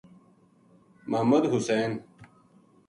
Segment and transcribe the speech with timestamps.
[1.07, 2.03] محمد حسین